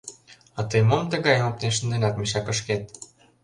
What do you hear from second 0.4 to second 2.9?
—А тый мом тыгайым оптен шынденат мешакышкет?